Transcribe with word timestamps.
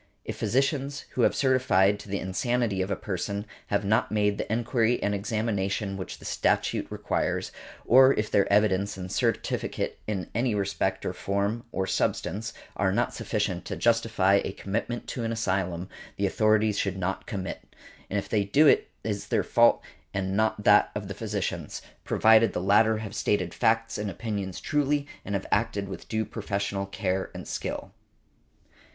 If 0.25 0.35
physicians, 0.37 1.01
who 1.11 1.21
have 1.21 1.35
certified 1.35 1.99
to 1.99 2.09
the 2.09 2.17
insanity 2.17 2.81
of 2.81 2.89
a 2.89 2.95
person, 2.95 3.45
have 3.67 3.85
not 3.85 4.11
made 4.11 4.39
the 4.39 4.51
enquiry 4.51 4.99
and 5.03 5.13
examination 5.13 5.95
which 5.95 6.17
the 6.17 6.25
statute 6.25 6.87
requires, 6.89 7.51
or 7.85 8.11
if 8.15 8.31
their 8.31 8.51
evidence 8.51 8.97
and 8.97 9.11
certificate 9.11 9.99
in 10.07 10.27
any 10.33 10.55
respect 10.55 11.05
of 11.05 11.15
form 11.15 11.65
or 11.71 11.85
substance 11.85 12.51
are 12.75 12.91
not 12.91 13.13
sufficient 13.13 13.63
to 13.65 13.75
justify 13.75 14.41
a 14.43 14.53
commitment 14.53 15.05
to 15.09 15.23
an 15.23 15.31
asylum, 15.31 15.87
the 16.17 16.25
authorities 16.25 16.79
should 16.79 16.97
not 16.97 17.27
commit, 17.27 17.61
and 18.09 18.17
if 18.17 18.27
they 18.27 18.43
do 18.43 18.65
it 18.65 18.89
is 19.03 19.27
their 19.27 19.43
fault 19.43 19.83
and 20.15 20.35
not 20.35 20.63
that 20.63 20.89
of 20.95 21.09
the 21.09 21.13
physicians, 21.13 21.79
provided 22.03 22.53
the 22.53 22.59
latter 22.59 22.97
have 22.97 23.13
stated 23.13 23.53
facts 23.53 23.99
and 23.99 24.09
opinions 24.09 24.59
truly 24.59 25.05
and 25.23 25.35
have 25.35 25.45
acted 25.51 25.87
with 25.87 26.09
due 26.09 26.25
professional 26.25 26.87
care 26.87 27.29
and 27.35 27.47
skill. 27.47 27.91